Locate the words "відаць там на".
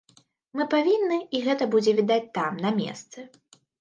1.99-2.73